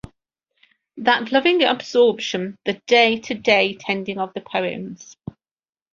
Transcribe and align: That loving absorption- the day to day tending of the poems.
That 0.97 1.31
loving 1.31 1.61
absorption- 1.63 2.57
the 2.65 2.81
day 2.87 3.19
to 3.19 3.35
day 3.35 3.75
tending 3.79 4.17
of 4.17 4.33
the 4.33 4.41
poems. 4.41 5.15